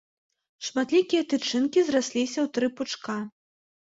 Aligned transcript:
Шматлікія 0.69 1.23
тычынкі 1.33 1.83
зрасліся 1.89 2.39
ў 2.45 2.47
тры 2.57 2.71
пучка. 2.81 3.19